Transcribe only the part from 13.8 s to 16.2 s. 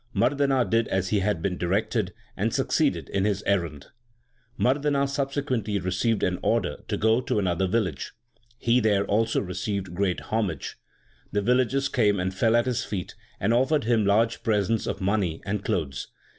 him large presents of money 1 and clothes.